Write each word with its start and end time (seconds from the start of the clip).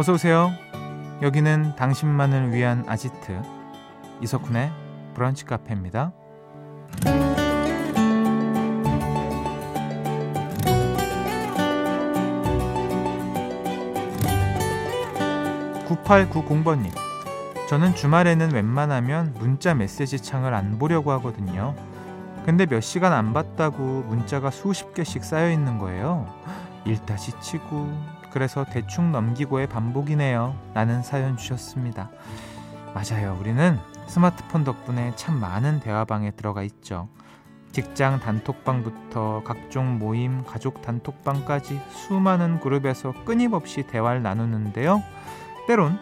어서 0.00 0.14
오세요. 0.14 0.50
여기는 1.20 1.76
당신만을 1.76 2.54
위한 2.54 2.84
아지트 2.88 3.38
이석훈의 4.22 4.72
브런치 5.12 5.44
카페입니다. 5.44 6.14
9890번님. 15.84 16.90
저는 17.68 17.94
주말에는 17.94 18.54
웬만하면 18.54 19.34
문자 19.38 19.74
메시지 19.74 20.18
창을 20.18 20.54
안 20.54 20.78
보려고 20.78 21.12
하거든요. 21.12 21.74
근데 22.46 22.64
몇 22.64 22.80
시간 22.80 23.12
안 23.12 23.34
봤다고 23.34 23.82
문자가 24.08 24.50
수십 24.50 24.94
개씩 24.94 25.22
쌓여 25.22 25.50
있는 25.50 25.76
거예요. 25.76 26.26
읽다 26.86 27.16
지치고 27.16 28.19
그래서 28.30 28.64
대충 28.64 29.12
넘기고의 29.12 29.68
반복이네요. 29.68 30.56
라는 30.74 31.02
사연 31.02 31.36
주셨습니다. 31.36 32.10
맞아요. 32.94 33.36
우리는 33.40 33.78
스마트폰 34.06 34.64
덕분에 34.64 35.12
참 35.16 35.38
많은 35.38 35.80
대화방에 35.80 36.32
들어가 36.32 36.62
있죠. 36.62 37.08
직장 37.72 38.18
단톡방부터 38.18 39.42
각종 39.44 39.98
모임, 39.98 40.44
가족 40.44 40.82
단톡방까지 40.82 41.80
수많은 41.90 42.58
그룹에서 42.58 43.14
끊임없이 43.24 43.84
대화를 43.86 44.22
나누는데요. 44.22 45.02
때론 45.68 45.98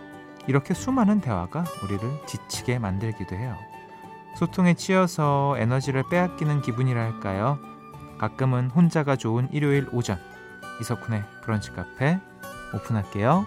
이렇게 0.46 0.72
수많은 0.72 1.20
대화가 1.20 1.64
우리를 1.84 2.00
지치게 2.26 2.78
만들기도 2.78 3.36
해요. 3.36 3.54
소통에 4.36 4.72
치여서 4.74 5.56
에너지를 5.58 6.04
빼앗기는 6.08 6.62
기분이랄까요? 6.62 7.58
가끔은 8.16 8.70
혼자가 8.70 9.16
좋은 9.16 9.48
일요일 9.52 9.88
오전 9.92 10.18
이석훈의 10.80 11.24
브런치 11.42 11.72
카페 11.72 12.18
오픈할게요. 12.74 13.46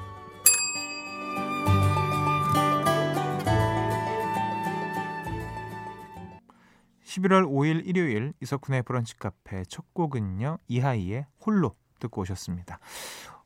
11월 7.06 7.46
5일 7.46 7.86
일요일 7.86 8.34
이석훈의 8.42 8.84
브런치 8.84 9.18
카페 9.18 9.64
첫 9.66 9.94
곡은요. 9.94 10.58
이하이의 10.68 11.26
홀로 11.46 11.76
듣고 12.00 12.22
오셨습니다. 12.22 12.80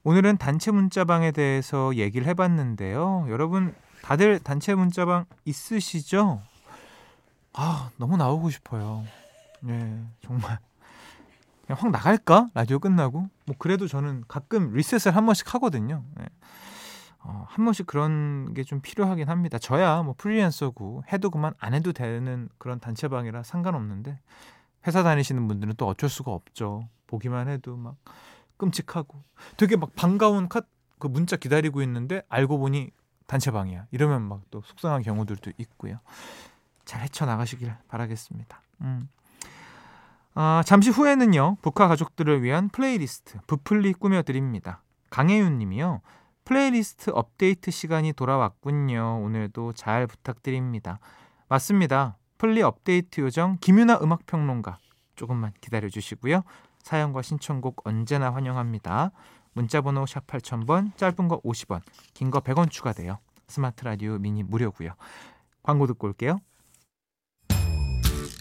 오늘은 0.03 0.37
단체 0.37 0.71
문자방에 0.71 1.31
대해서 1.31 1.95
얘기를 1.95 2.27
해봤는데요. 2.27 3.25
여러분 3.29 3.73
다들 4.03 4.39
단체 4.39 4.75
문자방 4.75 5.25
있으시죠? 5.45 6.41
아 7.53 7.89
너무 7.97 8.17
나오고 8.17 8.49
싶어요. 8.51 9.03
네 9.61 10.03
정말 10.21 10.59
그냥 11.65 11.77
확 11.81 11.91
나갈까 11.91 12.49
라디오 12.53 12.79
끝나고 12.79 13.27
뭐 13.45 13.55
그래도 13.57 13.87
저는 13.87 14.23
가끔 14.27 14.71
리셋을 14.73 15.15
한 15.15 15.25
번씩 15.25 15.53
하거든요. 15.55 16.03
네. 16.15 16.25
어, 17.19 17.45
한 17.49 17.65
번씩 17.65 17.87
그런 17.87 18.53
게 18.53 18.63
좀 18.63 18.81
필요하긴 18.81 19.29
합니다. 19.29 19.57
저야 19.57 20.03
뭐 20.03 20.13
프리랜서고 20.17 21.03
해도 21.11 21.29
그만 21.31 21.53
안 21.59 21.73
해도 21.73 21.91
되는 21.91 22.49
그런 22.59 22.79
단체방이라 22.79 23.43
상관없는데 23.43 24.19
회사 24.87 25.01
다니시는 25.01 25.47
분들은 25.47 25.73
또 25.77 25.87
어쩔 25.87 26.07
수가 26.09 26.31
없죠. 26.31 26.87
보기만 27.07 27.47
해도 27.49 27.75
막 27.77 27.95
끔찍하고 28.57 29.23
되게 29.57 29.75
막 29.75 29.95
반가운 29.95 30.47
카, 30.47 30.61
그 30.99 31.07
문자 31.07 31.35
기다리고 31.35 31.81
있는데 31.81 32.21
알고 32.29 32.59
보니 32.59 32.91
단체방이야. 33.27 33.87
이러면 33.91 34.21
막 34.21 34.41
또 34.51 34.61
속상한 34.61 35.01
경우들도 35.01 35.51
있고요. 35.57 35.99
잘 36.85 37.01
헤쳐나가시길 37.01 37.73
바라겠습니다. 37.87 38.61
음. 38.81 39.09
아, 40.35 40.63
잠시 40.65 40.89
후에는요. 40.89 41.57
브카 41.61 41.87
가족들을 41.87 42.43
위한 42.43 42.67
플레이리스트 42.69 43.39
브플리 43.47 43.93
꾸며드립니다. 43.93 44.83
강혜윤 45.09 45.57
님이요. 45.59 46.01
플레이리스트 46.43 47.09
업데이트 47.11 47.71
시간이 47.71 48.13
돌아왔군요. 48.13 49.21
오늘도 49.23 49.73
잘 49.73 50.07
부탁드립니다. 50.07 50.99
맞습니다. 51.47 52.17
플리 52.37 52.61
업데이트 52.61 53.21
요정 53.21 53.57
김윤하 53.61 53.99
음악평론가 54.01 54.77
조금만 55.15 55.53
기다려 55.61 55.87
주시고요. 55.87 56.43
사연과 56.83 57.21
신청곡 57.21 57.87
언제나 57.87 58.33
환영합니다. 58.33 59.11
문자번호 59.53 60.05
샵 60.05 60.27
8000번, 60.27 60.97
짧은 60.97 61.29
거 61.29 61.39
50원, 61.41 61.79
긴 62.13 62.29
거 62.29 62.41
100원 62.41 62.69
추가돼요. 62.69 63.19
스마트 63.47 63.85
라디오 63.85 64.17
미니 64.17 64.43
무료고요. 64.43 64.91
광고 65.63 65.87
듣고 65.87 66.07
올게요. 66.07 66.39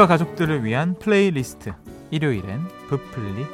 브카 0.00 0.08
가족들을 0.16 0.64
위한 0.64 0.94
플레이리스트 0.98 1.74
일요일엔 2.10 2.66
브플리 2.88 3.44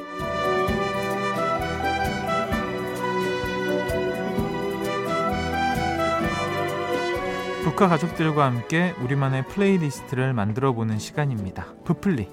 브카 7.65 7.89
가족들과 7.89 8.45
함께 8.45 8.95
우리만의 9.01 9.45
플레이리스트를 9.47 10.31
만들어 10.31 10.71
보는 10.71 10.99
시간입니다. 10.99 11.65
브플리 11.83 12.29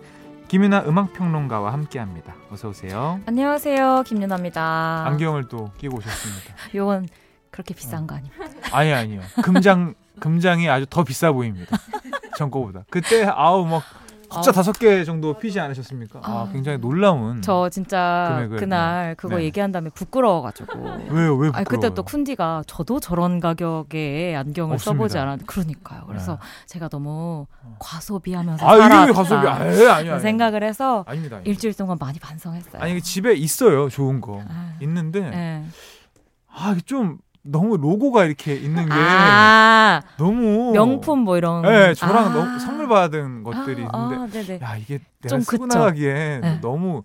김윤하 0.47 0.85
음악평론가와 0.87 1.73
함께합니다. 1.73 2.37
어서 2.53 2.69
오세요. 2.69 3.19
안녕하세요, 3.27 4.05
김윤하입니다. 4.07 5.07
안경을 5.09 5.49
또 5.49 5.73
끼고 5.77 5.97
오셨습니다. 5.97 6.55
요건 6.77 7.09
그렇게 7.51 7.75
비싼 7.75 8.07
거 8.07 8.15
아닙니까? 8.15 8.45
아니 8.71 8.93
아니요. 8.93 9.23
금장 9.43 9.95
금장이 10.21 10.69
아주 10.69 10.87
더 10.89 11.03
비싸 11.03 11.33
보입니다. 11.33 11.77
전 12.39 12.53
거보다. 12.53 12.85
그때 12.91 13.25
아우 13.25 13.67
막 13.67 13.83
숫자 14.35 14.53
다섯 14.53 14.73
개 14.79 15.05
정도 15.05 15.35
피지 15.39 15.61
않으셨습니까? 15.61 16.21
아, 16.23 16.31
아, 16.31 16.49
굉장히 16.53 16.79
놀라운. 16.79 17.41
저 17.43 17.69
진짜 17.69 18.47
그날 18.59 19.09
네. 19.09 19.15
그거 19.15 19.37
네. 19.37 19.45
얘기한 19.45 19.73
다음에 19.73 19.91
부끄러워가지고. 19.91 20.79
왜요? 21.11 21.37
왜 21.37 21.49
부끄러워? 21.49 21.53
아니, 21.55 21.65
그때 21.65 21.95
또 21.95 22.03
쿤디가 22.03 22.65
저도 22.67 23.01
저런 23.01 23.41
가격에 23.41 24.35
안경을 24.37 24.75
없습니다. 24.75 24.99
써보지 24.99 25.19
않았는데 25.19 25.45
그러니까요. 25.47 26.05
그래서 26.07 26.33
네. 26.33 26.39
제가 26.67 26.89
너무 26.89 27.47
어. 27.63 27.77
과소비하면서 27.79 28.67
아, 28.67 28.77
살았다. 28.77 29.13
과소비? 29.13 29.47
아니, 29.49 29.87
아니, 29.87 30.11
아니, 30.11 30.21
생각을 30.21 30.63
해서 30.63 31.05
아닙니다, 31.07 31.37
아닙니다. 31.37 31.41
일주일 31.45 31.75
동안 31.75 31.97
많이 32.01 32.19
반성했어요. 32.19 32.83
아니 32.83 33.01
집에 33.01 33.35
있어요, 33.35 33.89
좋은 33.89 34.21
거 34.21 34.43
아, 34.49 34.75
있는데. 34.81 35.21
네. 35.31 35.65
아, 36.49 36.77
좀 36.85 37.19
너무 37.45 37.77
로고가 37.77 38.25
이렇게 38.25 38.55
있는 38.55 38.87
게 38.87 38.93
아~ 38.93 40.01
너무 40.17 40.73
명품 40.73 41.21
뭐 41.21 41.37
이런 41.37 41.63
네 41.63 41.93
저랑 41.93 42.27
아~ 42.27 42.29
너무 42.31 42.59
선물 42.59 42.89
받은 42.89 43.43
것들이 43.43 43.85
아, 43.93 44.11
있는데 44.31 44.59
아, 44.65 44.73
야 44.73 44.77
이게 44.77 44.99
내가 45.21 45.41
쓰고 45.41 45.67
나가기에 45.67 46.41
네. 46.43 46.59
너무 46.63 47.03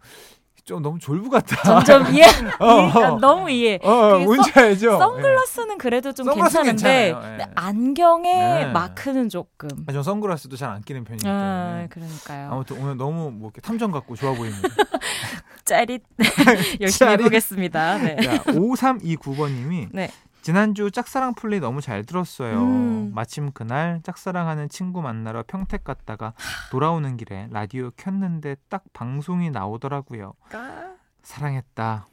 좀 0.69 0.83
너무 0.83 0.99
졸부 0.99 1.31
같다. 1.31 1.63
점점 1.63 2.13
이해. 2.13 2.25
어, 2.59 2.65
어. 2.65 3.19
너무 3.19 3.49
이해. 3.49 3.79
어, 3.81 3.89
어 3.89 4.19
뭔지 4.19 4.51
서, 4.51 4.59
알죠? 4.61 4.99
선글라스는 4.99 5.67
네. 5.69 5.75
그래도 5.77 6.13
좀 6.13 6.31
괜찮은데 6.31 7.15
네. 7.37 7.45
안경에 7.55 8.33
네. 8.33 8.65
마크는 8.67 9.29
조금. 9.29 9.67
아, 9.87 9.91
전 9.91 10.03
선글라스도 10.03 10.55
잘 10.57 10.69
안 10.69 10.81
끼는 10.83 11.05
편이기 11.05 11.23
때문에. 11.23 11.41
아, 11.41 11.87
그러니까요. 11.89 12.51
아무튼 12.51 12.79
오늘 12.79 12.97
너무 12.97 13.31
뭐 13.31 13.47
이렇게 13.47 13.61
탐정 13.61 13.89
같고 13.89 14.15
좋아 14.15 14.33
보입니다. 14.35 14.69
짜릿. 15.65 16.03
열심히 16.79 17.09
짜릿. 17.09 17.19
해보겠습니다. 17.21 17.97
네. 17.97 18.15
자, 18.21 18.43
5329번님이 18.43 19.87
네. 19.91 20.11
지난주 20.41 20.89
짝사랑 20.91 21.33
플리 21.35 21.59
너무 21.59 21.81
잘 21.81 22.03
들었어요. 22.05 22.61
음. 22.61 23.11
마침 23.13 23.51
그날 23.51 23.99
짝사랑하는 24.03 24.69
친구 24.69 25.01
만나러 25.01 25.43
평택 25.47 25.83
갔다가 25.83 26.33
돌아오는 26.71 27.17
길에 27.17 27.47
라디오 27.51 27.91
켰는데 27.97 28.55
딱 28.69 28.83
방송이 28.93 29.49
나오더라고요. 29.49 30.33
아. 30.53 30.93
사랑했다. 31.23 32.07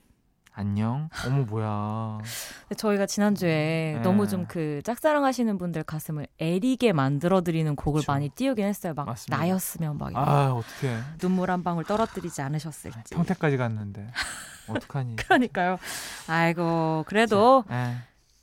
안녕. 0.59 1.11
어머 1.27 1.45
뭐야. 1.45 2.19
저희가 2.79 3.05
지난주에 3.05 3.95
네. 3.97 4.01
너무 4.03 4.27
좀 4.27 4.47
그 4.49 4.81
짝사랑 4.85 5.25
하시는 5.25 5.59
분들 5.59 5.83
가슴을 5.85 6.27
애리게 6.41 6.93
만들어 6.95 7.43
드리는 7.43 7.77
곡을 7.77 8.01
그쵸. 8.01 8.11
많이 8.13 8.31
띄우긴 8.31 8.65
했어요. 8.65 8.95
막 8.95 9.05
맞습니다. 9.07 9.37
나였으면 9.37 9.99
막 9.99 10.17
아, 10.17 10.53
어떻게 10.53 10.97
눈물 11.19 11.51
한 11.51 11.63
방울 11.63 11.85
떨어뜨리지 11.85 12.41
않으셨을지. 12.41 13.15
평택까지 13.15 13.59
갔는데. 13.59 14.09
어떡하니. 14.69 15.17
그러니까요. 15.29 15.79
아이고, 16.27 17.05
그래도 17.07 17.65
네. 17.69 17.97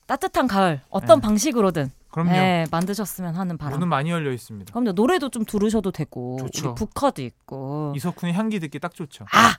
따뜻한 0.08 0.48
가을 0.48 0.82
어떤 0.90 1.20
네. 1.20 1.28
방식으로든 1.28 1.92
그럼요. 2.12 2.32
네, 2.32 2.66
만드셨으면 2.72 3.36
하는 3.36 3.58
바람. 3.58 3.74
문은 3.74 3.88
많이 3.88 4.12
열려 4.12 4.32
있습니다. 4.32 4.72
그럼요. 4.72 4.92
노래도 4.92 5.30
좀 5.30 5.46
들으셔도 5.46 5.92
되고 5.92 6.38
좋죠. 6.40 6.76
북화도 6.76 7.22
있고. 7.24 7.94
이석훈의 7.96 8.34
향기 8.36 8.60
듣기 8.60 8.80
딱 8.80 8.94
좋죠. 8.94 9.26
아! 9.32 9.56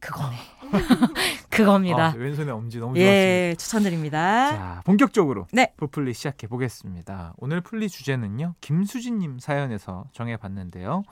그거네. 0.00 0.36
그겁니다. 1.50 2.08
아, 2.10 2.14
왼손에 2.16 2.52
엄지 2.52 2.78
너무 2.78 2.96
예, 2.98 3.54
좋았습니다. 3.54 3.58
추천드립니다. 3.64 4.50
자, 4.50 4.82
본격적으로 4.84 5.46
네. 5.52 5.72
부플리 5.76 6.14
시작해 6.14 6.46
보겠습니다. 6.46 7.32
오늘 7.38 7.60
풀리 7.60 7.88
주제는요. 7.88 8.54
김수진 8.60 9.18
님 9.18 9.38
사연에서 9.40 10.04
정해 10.12 10.36
봤는데요. 10.36 11.02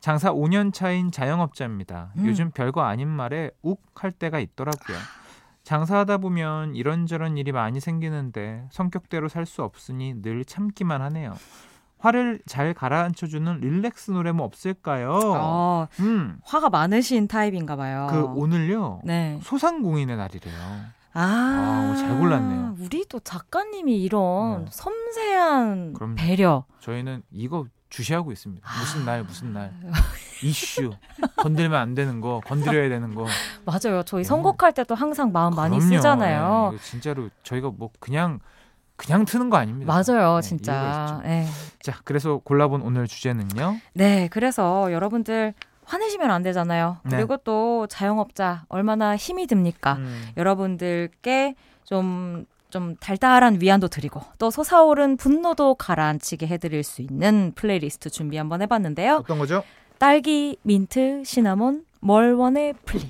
장사 0.00 0.32
5년 0.32 0.72
차인 0.72 1.10
자영업자입니다. 1.10 2.12
음. 2.16 2.26
요즘 2.26 2.50
별거 2.50 2.82
아닌 2.82 3.08
말에 3.08 3.50
욱 3.62 3.82
할 3.94 4.10
때가 4.10 4.38
있더라고요. 4.40 4.96
장사하다 5.64 6.18
보면 6.18 6.76
이런저런 6.76 7.36
일이 7.38 7.50
많이 7.52 7.80
생기는데 7.80 8.66
성격대로 8.70 9.28
살 9.28 9.44
수 9.46 9.62
없으니 9.62 10.22
늘 10.22 10.44
참기만 10.44 11.00
하네요. 11.02 11.34
화를 11.98 12.40
잘 12.46 12.74
가라앉혀주는 12.74 13.60
릴렉스 13.60 14.10
노래 14.10 14.30
뭐 14.32 14.44
없을까요? 14.46 15.10
어, 15.10 15.88
음. 16.00 16.38
화가 16.44 16.68
많으신 16.70 17.28
타입인가 17.28 17.76
봐요. 17.76 18.08
그 18.10 18.22
오늘요. 18.24 19.00
네. 19.04 19.38
소상공인의 19.42 20.16
날이래요. 20.16 20.54
아, 21.16 21.20
아, 21.22 21.94
잘 21.96 22.18
골랐네요. 22.18 22.76
우리 22.80 23.06
도 23.06 23.20
작가님이 23.20 24.02
이런 24.02 24.20
어. 24.20 24.66
섬세한 24.68 25.92
그럼 25.94 26.14
배려. 26.16 26.64
저희는 26.80 27.22
이거 27.30 27.66
주시하고 27.94 28.32
있습니다. 28.32 28.68
무슨 28.80 29.04
날 29.04 29.22
무슨 29.22 29.52
날 29.52 29.72
이슈 30.42 30.92
건들면 31.36 31.80
안 31.80 31.94
되는 31.94 32.20
거 32.20 32.40
건드려야 32.44 32.88
되는 32.88 33.14
거 33.14 33.26
맞아요. 33.64 34.02
저희 34.02 34.22
네. 34.22 34.28
선곡할 34.28 34.72
때도 34.72 34.96
항상 34.96 35.30
마음 35.30 35.54
많이 35.54 35.80
쓰잖아요. 35.80 36.70
네, 36.72 36.78
진짜로 36.82 37.30
저희가 37.44 37.70
뭐 37.70 37.90
그냥 38.00 38.40
그냥 38.96 39.24
트는 39.24 39.48
거 39.48 39.56
아닙니다. 39.56 39.92
맞아요, 39.92 40.36
네, 40.36 40.48
진짜. 40.48 41.20
네. 41.24 41.46
자, 41.80 41.98
그래서 42.04 42.38
골라본 42.38 42.82
오늘 42.82 43.06
주제는요. 43.06 43.76
네, 43.92 44.28
그래서 44.30 44.92
여러분들 44.92 45.54
화내시면 45.84 46.30
안 46.30 46.42
되잖아요. 46.42 46.98
네. 47.04 47.16
그리고 47.16 47.36
또 47.38 47.86
자영업자 47.88 48.64
얼마나 48.68 49.16
힘이 49.16 49.46
듭니까? 49.46 49.94
음. 49.94 50.28
여러분들께 50.36 51.54
좀 51.84 52.46
좀 52.74 52.96
달달한 52.96 53.60
위안도 53.60 53.86
드리고 53.86 54.20
또 54.36 54.50
솟아오른 54.50 55.16
분노도 55.16 55.76
가라앉히게 55.76 56.48
해드릴 56.48 56.82
수 56.82 57.02
있는 57.02 57.52
플레이리스트 57.54 58.10
준비 58.10 58.36
한번 58.36 58.62
해봤는데요. 58.62 59.18
어떤 59.18 59.38
거죠? 59.38 59.62
딸기, 59.98 60.56
민트, 60.62 61.22
시나몬, 61.24 61.84
뭘 62.00 62.31
원해 62.31 62.74
플리. 62.84 63.02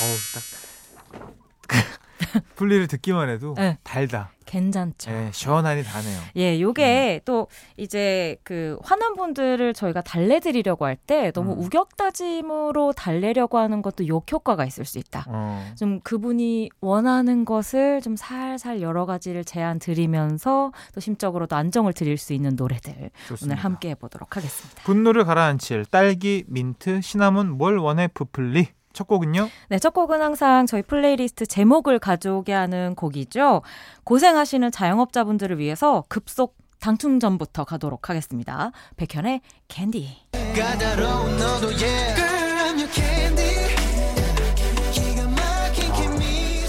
어우 0.00 0.16
딱 0.32 1.97
플리를 2.56 2.86
듣기만 2.88 3.28
해도 3.28 3.54
네. 3.56 3.78
달다. 3.82 4.30
괜찮죠. 4.46 5.10
예, 5.10 5.30
시원하니 5.30 5.82
다네요. 5.82 6.18
예, 6.36 6.58
요게 6.58 7.20
음. 7.20 7.24
또 7.26 7.48
이제 7.76 8.36
그 8.44 8.78
화난 8.82 9.14
분들을 9.14 9.74
저희가 9.74 10.00
달래드리려고 10.00 10.86
할 10.86 10.96
때 11.06 11.30
너무 11.32 11.52
음. 11.52 11.58
우격다짐으로 11.60 12.92
달래려고 12.92 13.58
하는 13.58 13.82
것도 13.82 14.06
욕 14.08 14.30
효과가 14.30 14.64
있을 14.64 14.84
수 14.84 14.98
있다. 14.98 15.24
어. 15.28 15.72
좀 15.78 16.00
그분이 16.00 16.70
원하는 16.80 17.44
것을 17.44 18.00
좀 18.00 18.16
살살 18.16 18.80
여러 18.80 19.06
가지를 19.06 19.44
제안 19.44 19.78
드리면서 19.78 20.72
또 20.94 21.00
심적으로도 21.00 21.54
안정을 21.56 21.92
드릴 21.92 22.16
수 22.18 22.32
있는 22.32 22.56
노래들 22.56 23.10
좋습니다. 23.28 23.54
오늘 23.54 23.56
함께 23.64 23.90
해보도록 23.90 24.36
하겠습니다. 24.36 24.82
분노를 24.84 25.24
가라앉힐 25.24 25.84
딸기, 25.86 26.44
민트, 26.48 27.00
시나몬, 27.02 27.50
뭘 27.50 27.76
원해 27.78 28.08
브플리 28.08 28.68
첫 28.98 29.06
곡은요? 29.06 29.48
네, 29.68 29.78
첫 29.78 29.94
곡은 29.94 30.20
항상 30.20 30.66
저희 30.66 30.82
플레이리스트 30.82 31.46
제목을 31.46 32.00
가져오게 32.00 32.52
하는 32.52 32.96
곡이죠. 32.96 33.62
고생하시는 34.02 34.72
자영업자분들을 34.72 35.60
위해서 35.60 36.02
급속 36.08 36.56
당 36.80 37.20
충전부터 37.20 37.62
가도록 37.62 38.10
하겠습니다. 38.10 38.72
백현의 38.96 39.40
캔디. 39.68 40.16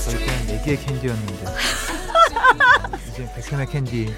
저희 0.06 0.25
때는 0.25 0.62
4개의 0.62 0.86
캔디였는데 0.86 1.34
이제 3.10 3.28
백현의 3.38 3.66
캔디. 3.66 4.14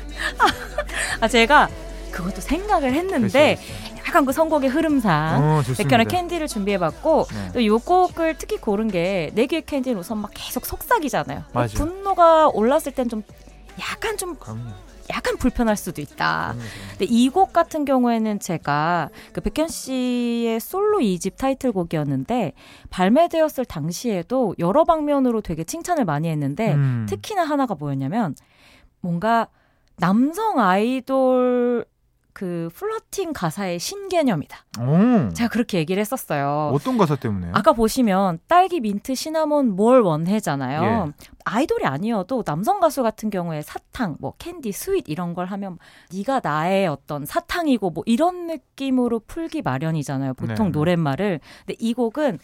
아, 1.21 1.27
제가 1.29 1.69
그것도 2.11 2.41
생각을 2.41 2.93
했는데 2.93 3.55
그렇죠, 3.55 3.73
그렇죠. 3.73 3.90
약간 4.07 4.25
그 4.25 4.31
선곡의 4.31 4.69
흐름상 4.69 5.43
어, 5.43 5.61
백현의 5.77 6.05
캔디를 6.07 6.47
준비해봤고 6.47 7.25
네. 7.31 7.51
또요 7.53 7.79
곡을 7.79 8.37
특히 8.37 8.57
고른 8.57 8.87
게 8.87 9.31
내귀의 9.35 9.63
캔디는 9.65 9.99
우선 9.99 10.17
막 10.19 10.31
계속 10.33 10.65
속삭이잖아요. 10.65 11.43
맞아. 11.53 11.77
분노가 11.77 12.47
올랐을 12.49 12.93
땐 12.95 13.09
좀 13.09 13.23
약간 13.79 14.17
좀 14.17 14.35
그럼요. 14.35 14.69
약간 15.09 15.35
불편할 15.37 15.75
수도 15.75 16.01
있다. 16.01 16.55
근데 16.91 17.05
이 17.05 17.29
곡 17.29 17.51
같은 17.51 17.83
경우에는 17.83 18.39
제가 18.39 19.09
그 19.33 19.41
백현 19.41 19.67
씨의 19.67 20.59
솔로 20.61 20.99
2집 20.99 21.35
타이틀곡이었는데 21.37 22.53
발매되었을 22.91 23.65
당시에도 23.65 24.55
여러 24.59 24.83
방면으로 24.85 25.41
되게 25.41 25.63
칭찬을 25.65 26.05
많이 26.05 26.29
했는데 26.29 26.73
음. 26.75 27.05
특히나 27.09 27.43
하나가 27.43 27.75
뭐였냐면 27.75 28.35
뭔가 29.01 29.47
남성 29.97 30.59
아이돌 30.59 31.85
그 32.33 32.69
flirting 32.73 33.33
가사의 33.33 33.79
신개념이다. 33.79 34.57
오. 34.79 35.33
제가 35.33 35.49
그렇게 35.49 35.77
얘기를 35.77 35.99
했었어요. 35.99 36.71
어떤 36.73 36.97
가사 36.97 37.15
때문에? 37.15 37.49
아까 37.53 37.73
보시면 37.73 38.39
딸기, 38.47 38.79
민트, 38.79 39.15
시나몬 39.15 39.69
뭘 39.75 40.01
원해잖아요. 40.01 41.07
예. 41.07 41.11
아이돌이 41.45 41.85
아니어도 41.85 42.43
남성 42.43 42.79
가수 42.79 43.03
같은 43.03 43.29
경우에 43.29 43.61
사탕, 43.61 44.17
뭐 44.19 44.33
캔디, 44.37 44.71
sweet 44.71 45.09
이런 45.09 45.33
걸 45.33 45.45
하면 45.47 45.77
네가 46.13 46.41
나의 46.43 46.87
어떤 46.87 47.25
사탕이고 47.25 47.89
뭐 47.89 48.03
이런 48.05 48.47
느낌으로 48.47 49.19
풀기 49.19 49.61
마련이잖아요. 49.61 50.33
보통 50.35 50.67
네. 50.67 50.71
노랫말을. 50.71 51.39
근데 51.65 51.75
이 51.79 51.93
곡은 51.93 52.39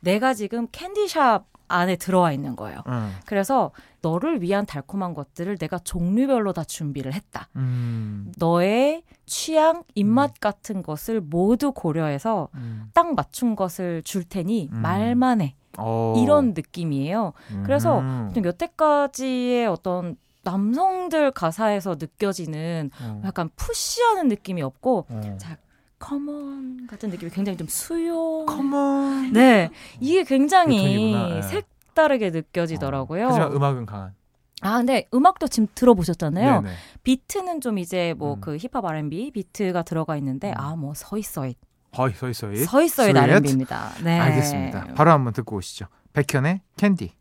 내가 0.00 0.34
지금 0.34 0.68
candy 0.72 1.19
shop 1.19 1.57
안에 1.68 1.96
들어와 1.96 2.32
있는 2.32 2.56
거예요. 2.56 2.82
음. 2.88 3.14
그래서 3.26 3.70
너를 4.02 4.42
위한 4.42 4.66
달콤한 4.66 5.14
것들을 5.14 5.56
내가 5.58 5.78
종류별로 5.78 6.52
다 6.52 6.64
준비를 6.64 7.12
했다. 7.12 7.48
음. 7.56 8.32
너의 8.38 9.02
취향, 9.26 9.84
입맛 9.94 10.30
음. 10.30 10.34
같은 10.40 10.82
것을 10.82 11.20
모두 11.20 11.72
고려해서 11.72 12.48
음. 12.54 12.90
딱 12.94 13.14
맞춘 13.14 13.56
것을 13.56 14.02
줄 14.02 14.24
테니 14.24 14.70
음. 14.72 14.82
말만 14.82 15.40
해. 15.40 15.54
오. 15.78 15.82
어. 15.82 16.14
이런 16.18 16.54
느낌이에요. 16.54 17.32
그래서 17.64 18.00
음. 18.00 18.32
여태까지의 18.36 19.66
어떤 19.66 20.16
남성들 20.42 21.32
가사에서 21.32 21.96
느껴지는 21.98 22.90
어. 23.02 23.22
약간 23.24 23.50
푸시하는 23.54 24.28
느낌이 24.28 24.62
없고 24.62 25.06
어. 25.08 25.36
자 25.38 25.58
come 25.98 26.57
on 26.57 26.86
같은 26.86 27.10
느낌이 27.10 27.30
굉장히 27.30 27.56
좀 27.56 27.66
수용. 27.68 28.46
come 28.46 28.95
on. 28.95 29.32
네, 29.32 29.70
이게 30.00 30.24
굉장히 30.24 31.12
네. 31.12 31.42
색다르게 31.42 32.30
느껴지더라고요. 32.30 33.26
어. 33.26 33.28
하지만 33.30 33.52
음악은 33.52 33.86
강한. 33.86 34.14
아, 34.60 34.78
근데 34.78 35.06
음악도 35.14 35.46
지금 35.46 35.68
들어보셨잖아요. 35.74 36.62
네네. 36.62 36.74
비트는 37.04 37.60
좀 37.60 37.78
이제 37.78 38.14
뭐 38.18 38.37
그 38.37 38.52
음. 38.54 38.58
힙합 38.58 38.84
R&B 38.84 39.30
비트가 39.32 39.82
들어가 39.82 40.16
있는데 40.16 40.50
음. 40.50 40.54
아 40.56 40.74
뭐 40.76 40.94
서있어잇. 40.94 41.56
거의 41.92 42.12
서있어잇. 42.14 42.64
서있어잇 42.64 43.16
R&B입니다. 43.16 43.90
네. 44.04 44.18
알겠습니다. 44.18 44.88
바로 44.94 45.10
한번 45.10 45.32
듣고 45.32 45.56
오시죠. 45.56 45.86
백현의 46.12 46.60
캔디. 46.76 47.12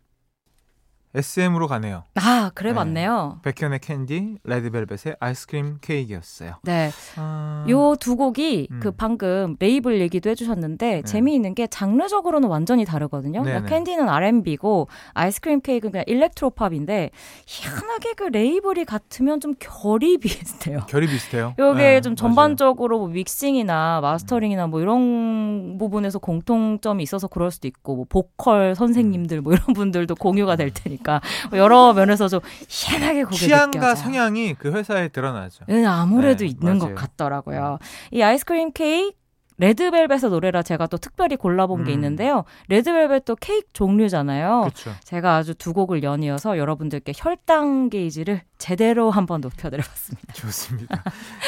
SM으로 1.17 1.67
가네요. 1.67 2.03
아, 2.15 2.51
그래 2.53 2.69
네. 2.69 2.75
맞네요. 2.75 3.39
백현의 3.43 3.79
캔디, 3.79 4.37
레드벨벳의 4.43 5.15
아이스크림 5.19 5.79
케이크였어요. 5.81 6.55
네. 6.63 6.91
아... 7.15 7.65
요 7.67 7.91
두 7.91 8.15
곡이 8.15 8.67
음. 8.71 8.79
그 8.79 8.91
방금 8.91 9.55
레이블 9.59 9.99
얘기도 9.99 10.29
해주셨는데 10.29 10.87
네. 10.87 11.01
재미있는 11.01 11.55
게 11.55 11.65
장르적으로는 11.67 12.49
완전히 12.49 12.85
다르거든요. 12.85 13.41
그러니까 13.41 13.67
캔디는 13.67 14.07
R&B고 14.07 14.87
아이스크림 15.13 15.61
케이크는 15.61 15.91
그냥 15.91 16.03
일렉트로팝인데 16.07 17.09
희한하게 17.47 18.13
그 18.13 18.23
레이블이 18.25 18.85
같으면 18.85 19.39
좀 19.39 19.55
결이 19.59 20.17
비슷해요. 20.21 20.81
결이 20.87 21.07
비슷해요. 21.07 21.55
요게 21.57 21.81
네, 21.81 22.01
좀 22.01 22.15
전반적으로 22.15 22.99
뭐 22.99 23.07
믹싱이나 23.07 24.01
마스터링이나 24.01 24.67
뭐 24.67 24.81
이런 24.81 25.77
부분에서 25.79 26.19
공통점이 26.19 27.01
있어서 27.03 27.27
그럴 27.27 27.49
수도 27.49 27.67
있고 27.67 27.95
뭐 27.95 28.05
보컬 28.07 28.75
선생님들 28.75 29.41
뭐 29.41 29.53
이런 29.53 29.65
분들도 29.73 30.15
공유가 30.15 30.55
될 30.55 30.71
테니까. 30.71 31.06
보니까 31.07 31.21
뭐 31.49 31.57
여러 31.57 31.93
면에서 31.93 32.27
좀 32.27 32.41
희한하게 32.67 33.23
곡에 33.23 33.35
취향과 33.37 33.71
느껴져. 33.71 33.95
성향이 33.95 34.53
그 34.55 34.71
회사에 34.71 35.07
드러나죠. 35.07 35.63
네, 35.67 35.85
아무래도 35.85 36.39
네, 36.43 36.47
있는 36.51 36.77
맞아요. 36.77 36.93
것 36.93 36.95
같더라고요. 36.95 37.79
이 38.11 38.21
아이스크림 38.21 38.71
케이크 38.73 39.15
레드벨벳의 39.59 40.29
노래라 40.29 40.61
제가 40.61 40.87
또 40.87 40.97
특별히 40.97 41.35
골라본 41.35 41.81
음. 41.81 41.85
게 41.85 41.91
있는데요. 41.93 42.43
레드벨벳도 42.67 43.35
케이크 43.37 43.67
종류잖아요. 43.73 44.65
그쵸. 44.67 44.91
제가 45.03 45.35
아주 45.35 45.55
두 45.55 45.73
곡을 45.73 46.03
연이어서 46.03 46.57
여러분들께 46.57 47.13
혈당 47.15 47.89
게이지를 47.89 48.41
제대로 48.57 49.09
한번 49.11 49.41
높여드려봤습니다. 49.41 50.33
좋습니다. 50.33 51.03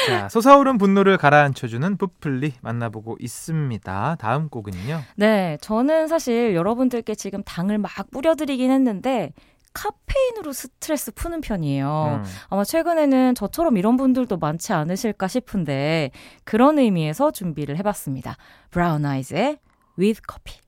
자, 0.06 0.28
솟아오른 0.28 0.78
분노를 0.78 1.16
가라앉혀주는 1.16 1.96
부플리 1.96 2.54
만나보고 2.60 3.16
있습니다. 3.20 4.16
다음 4.18 4.48
곡은요? 4.48 5.00
네, 5.16 5.58
저는 5.60 6.08
사실 6.08 6.54
여러분들께 6.54 7.14
지금 7.14 7.42
당을 7.44 7.78
막 7.78 7.90
뿌려드리긴 8.10 8.70
했는데 8.70 9.32
카페인으로 9.72 10.52
스트레스 10.52 11.12
푸는 11.12 11.40
편이에요. 11.40 12.22
음. 12.24 12.30
아마 12.48 12.64
최근에는 12.64 13.34
저처럼 13.34 13.76
이런 13.76 13.96
분들도 13.96 14.36
많지 14.36 14.72
않으실까 14.72 15.28
싶은데 15.28 16.10
그런 16.44 16.78
의미에서 16.78 17.30
준비를 17.30 17.76
해봤습니다. 17.78 18.36
브라운 18.70 19.06
아이즈의 19.06 19.58
With 19.98 20.20
Coffee. 20.28 20.60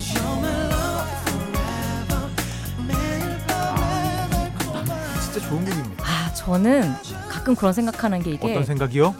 진짜 5.20 5.48
좋은 5.48 5.64
곡입니다. 5.64 6.04
아, 6.04 6.32
저는 6.34 6.92
가끔 7.28 7.54
그런 7.54 7.72
생각하는 7.72 8.22
게 8.22 8.32
이게 8.32 8.50
어떤 8.50 8.64
생각이요? 8.64 9.14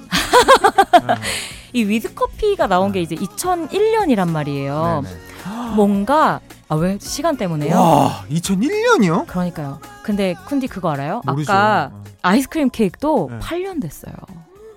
이 1.73 1.85
With 1.85 2.15
Coffee가 2.15 2.67
나온 2.67 2.93
게 2.93 3.01
이제 3.01 3.15
2001년이란 3.15 4.29
말이에요. 4.29 5.03
네네. 5.05 5.75
뭔가 5.75 6.41
아 6.73 6.77
왜 6.77 6.97
시간 6.99 7.37
때문에요? 7.37 7.75
와 7.77 8.25
2001년이요? 8.31 9.27
그러니까요. 9.27 9.79
근데 10.03 10.33
쿤디 10.47 10.69
그거 10.71 10.91
알아요? 10.91 11.21
모르죠. 11.27 11.53
아까 11.53 11.91
어. 11.93 12.03
아이스크림 12.23 12.71
케이크도 12.71 13.29
네. 13.31 13.39
8년 13.41 13.81
됐어요. 13.83 14.15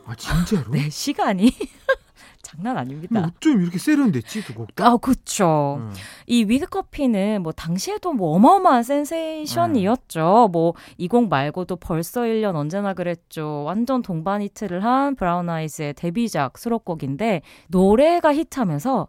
아 0.06 0.14
진짜로? 0.16 0.70
네 0.76 0.90
시간이 0.90 1.52
장난 2.42 2.78
아닙니다. 2.78 3.32
어쩜 3.38 3.62
이렇게 3.62 3.80
세련됐지 3.80 4.44
두 4.44 4.54
곡 4.54 4.76
다? 4.76 4.88
아 4.88 4.98
그렇죠. 4.98 5.78
음. 5.80 5.94
이 6.28 6.44
With 6.44 6.68
Coffee는 6.68 7.42
뭐 7.44 7.52
당시에도 7.54 8.12
뭐 8.14 8.36
어마어마한 8.36 8.84
센세이션이었죠. 8.84 10.48
음. 10.48 10.52
뭐 10.52 10.97
이 10.97 11.08
곡 11.10 11.30
말고도 11.30 11.78
벌써 11.78 12.22
1년 12.22 12.56
언제나 12.56 12.94
그랬죠. 12.94 13.64
완전 13.66 14.02
동반 14.02 14.42
히트를 14.42 14.84
한 14.84 15.16
브라운 15.16 15.50
아이즈의 15.50 15.94
데뷔작 15.94 16.58
수록곡인데 16.58 17.42
노래가 17.70 18.34
히트하면서 18.34 19.08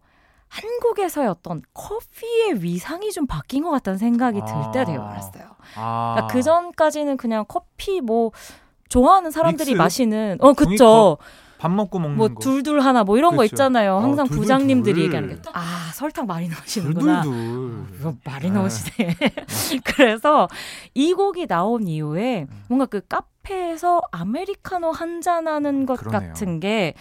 한국에서의 0.48 1.28
어떤 1.28 1.62
커피의 1.74 2.62
위상이 2.62 3.10
좀 3.12 3.26
바뀐 3.26 3.62
것 3.64 3.70
같다는 3.70 3.98
생각이 3.98 4.40
들 4.46 4.65
때 4.65 4.84
되게 4.84 4.98
많았어요. 4.98 5.44
아. 5.76 6.14
그러니까 6.14 6.32
그 6.32 6.42
전까지는 6.42 7.16
그냥 7.16 7.44
커피 7.48 8.00
뭐 8.00 8.30
좋아하는 8.88 9.30
사람들이 9.30 9.70
믹스? 9.72 9.78
마시는 9.82 10.38
어 10.40 10.52
그쵸. 10.52 11.18
밥 11.58 11.70
먹고 11.70 11.98
먹는 11.98 12.16
뭐 12.18 12.28
거. 12.28 12.34
둘둘 12.40 12.80
하나 12.80 13.02
뭐 13.02 13.16
이런 13.16 13.30
그쵸. 13.30 13.38
거 13.38 13.44
있잖아요. 13.46 13.94
어, 13.96 14.00
항상 14.00 14.24
어, 14.24 14.28
둘둘 14.28 14.42
부장님들이 14.42 15.02
얘기하는 15.04 15.40
게 15.40 15.48
아 15.54 15.90
설탕 15.94 16.26
많이 16.26 16.48
넣으시는구나. 16.48 17.22
둘둘. 17.22 18.06
어, 18.06 18.14
많이 18.24 18.50
넣으시네. 18.50 19.16
그래서 19.84 20.48
이 20.94 21.12
곡이 21.14 21.46
나온 21.46 21.88
이후에 21.88 22.42
음. 22.48 22.64
뭔가 22.68 22.84
그 22.86 23.00
카페에서 23.06 24.02
아메리카노 24.12 24.92
한 24.92 25.20
잔 25.22 25.48
하는 25.48 25.86
것 25.86 25.98
그러네요. 25.98 26.28
같은 26.32 26.60
게 26.60 26.94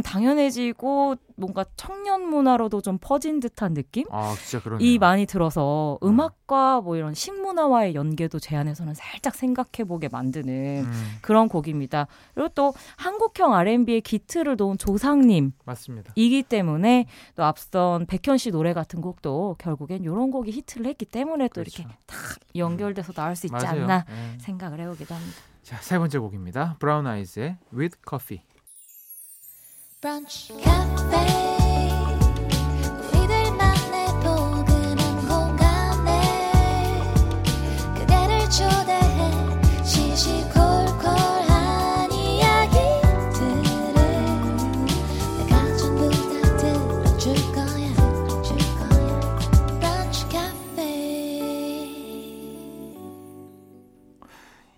당연해지고 0.00 1.16
뭔가 1.36 1.64
청년 1.76 2.22
문화로도 2.28 2.80
좀 2.80 2.98
퍼진 3.00 3.40
듯한 3.40 3.74
느낌? 3.74 4.06
아, 4.10 4.34
진짜 4.38 4.62
그러네요. 4.62 4.86
이 4.86 4.98
많이 4.98 5.26
들어서 5.26 5.98
음. 6.02 6.08
음악과 6.08 6.80
뭐 6.80 6.96
이런 6.96 7.12
식문화와의 7.14 7.94
연계도 7.94 8.38
제 8.38 8.56
안에서는 8.56 8.94
살짝 8.94 9.34
생각해보게 9.34 10.08
만드는 10.08 10.84
음. 10.86 11.18
그런 11.20 11.48
곡입니다. 11.48 12.06
그리고 12.34 12.48
또 12.54 12.72
한국형 12.96 13.52
R&B의 13.54 14.00
기틀을 14.00 14.56
놓은 14.56 14.78
조상님. 14.78 15.52
맞습니다. 15.64 16.12
이기 16.16 16.42
때문에 16.42 17.06
또 17.34 17.44
앞선 17.44 18.06
백현 18.06 18.38
씨 18.38 18.50
노래 18.50 18.72
같은 18.72 19.00
곡도 19.00 19.56
결국엔 19.58 20.04
이런 20.04 20.30
곡이 20.30 20.50
히트를 20.52 20.86
했기 20.86 21.04
때문에 21.04 21.48
또 21.48 21.60
그렇죠. 21.62 21.82
이렇게 21.82 21.96
딱 22.06 22.16
연결돼서 22.56 23.12
나올 23.12 23.36
수 23.36 23.46
있지 23.46 23.52
맞아요. 23.52 23.82
않나 23.82 24.04
네. 24.08 24.38
생각을 24.38 24.80
해보기도 24.80 25.14
합니다. 25.14 25.36
자, 25.62 25.76
세 25.80 25.98
번째 25.98 26.18
곡입니다. 26.18 26.76
브라운 26.78 27.06
아이즈의 27.06 27.56
With 27.72 27.98
Coffee. 28.08 28.42
브런치 30.02 30.52
카페. 30.64 31.22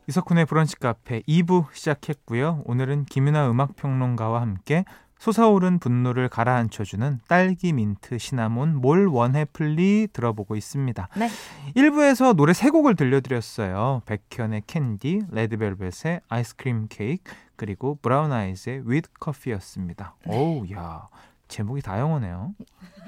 이석훈의 0.07 0.45
브런치 0.45 0.77
카페 0.77 1.23
2부 1.23 1.73
시작했고요. 1.73 2.63
오늘은 2.67 3.07
김윤하 3.07 3.51
음악평론가와 3.51 4.43
함께 4.43 4.85
솟아오른 5.25 5.79
분노를 5.79 6.29
가라앉혀주는 6.29 7.21
딸기 7.27 7.73
민트 7.73 8.19
시나몬 8.19 8.77
뭘 8.77 9.09
원해 9.09 9.47
플리 9.47 10.07
들어보고 10.13 10.55
있습니다. 10.55 11.09
네. 11.17 11.31
1부에서 11.75 12.37
노래 12.37 12.53
세 12.53 12.69
곡을 12.69 12.95
들려드렸어요. 12.95 14.03
백현의 14.05 14.65
캔디, 14.67 15.23
레드벨벳의 15.31 16.21
아이스크림 16.29 16.89
케이크, 16.91 17.33
그리고 17.57 17.99
브라운 18.03 18.33
아이즈의 18.33 18.83
With 18.85 19.09
Coffee였습니다. 19.19 20.15
네. 20.27 20.37
오우, 20.37 20.67
야 20.75 21.09
제목이 21.49 21.81
다 21.81 21.99
영어네요. 21.99 22.53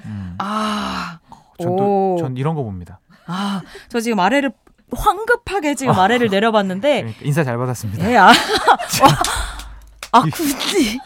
음. 0.07 0.37
아, 0.39 1.19
전, 1.61 1.77
또, 1.77 2.17
전 2.19 2.39
이런 2.39 2.55
거 2.55 2.63
봅니다. 2.63 2.99
아, 3.27 3.61
저 3.91 4.01
지금 4.01 4.21
아래를 4.21 4.53
황급하게 4.91 5.75
지금 5.75 5.93
아래를 5.93 6.31
내려봤는데 6.31 7.01
그러니까 7.03 7.25
인사 7.27 7.45
잘 7.45 7.59
받았습니다. 7.59 8.11
예, 8.11 8.17
아, 8.17 8.33
아 10.13 10.23
굳이 10.23 10.99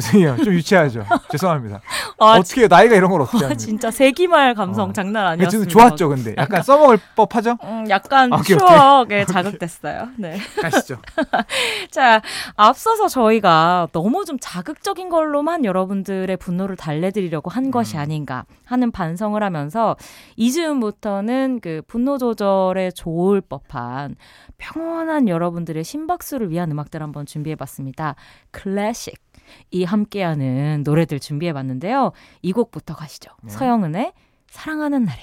죄송해요. 0.00 0.36
좀 0.44 0.52
유치하죠. 0.52 1.04
죄송합니다. 1.30 1.80
아, 2.18 2.32
어떻게 2.32 2.68
나이가 2.68 2.94
이런 2.94 3.10
걸 3.10 3.22
어떻게 3.22 3.38
합니까? 3.38 3.54
진짜 3.54 3.90
세기말 3.90 4.54
감성 4.54 4.90
어. 4.90 4.92
장난 4.92 5.26
아니었습니다. 5.26 5.70
좋았죠, 5.70 6.08
근데 6.10 6.34
약간 6.36 6.62
써먹을 6.62 6.98
법하죠? 7.14 7.56
음, 7.64 7.86
약간 7.88 8.32
아, 8.32 8.42
추억에 8.42 9.02
오케이. 9.02 9.26
자극됐어요. 9.26 10.08
네. 10.16 10.38
가시죠. 10.60 10.98
자, 11.90 12.20
앞서서 12.56 13.08
저희가 13.08 13.88
너무 13.92 14.24
좀 14.24 14.36
자극적인 14.40 15.08
걸로만 15.08 15.64
여러분들의 15.64 16.36
분노를 16.36 16.76
달래드리려고 16.76 17.50
한 17.50 17.66
음. 17.66 17.70
것이 17.70 17.96
아닌가 17.96 18.44
하는 18.64 18.90
반성을 18.90 19.42
하면서 19.42 19.96
이즈음부터는 20.36 21.60
그 21.62 21.82
분노 21.86 22.18
조절에 22.18 22.90
좋을 22.90 23.40
법한 23.40 24.16
평온한 24.58 25.28
여러분들의 25.28 25.82
심박수를 25.84 26.50
위한 26.50 26.70
음악들 26.70 27.02
한번 27.02 27.26
준비해봤습니다. 27.26 28.14
클래식. 28.50 29.25
이 29.70 29.84
함께하는 29.84 30.82
노래들 30.84 31.20
준비해 31.20 31.52
봤는데요. 31.52 32.12
이 32.42 32.52
곡부터 32.52 32.94
가시죠. 32.94 33.30
네. 33.42 33.50
서영은의 33.50 34.12
사랑하는 34.48 35.04
날에. 35.04 35.20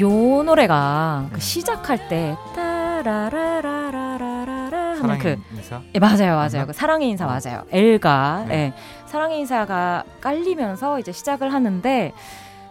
요 0.00 0.42
노래가 0.42 1.26
그 1.30 1.34
네. 1.38 1.40
시작할 1.40 2.08
때 2.08 2.36
따라라라라라라 2.56 4.78
하는 5.00 5.18
그 5.18 5.36
인사? 5.54 5.80
예, 5.94 5.98
맞아요, 6.00 6.36
맞아요. 6.36 6.66
그 6.66 6.72
사랑의 6.72 7.10
인사 7.10 7.26
어. 7.26 7.28
맞아요. 7.28 7.64
엘가 7.70 8.46
네. 8.48 8.54
예, 8.54 8.72
사랑의 9.06 9.38
인사가 9.40 10.02
깔리면서 10.20 10.98
이제 10.98 11.12
시작을 11.12 11.52
하는데 11.52 12.12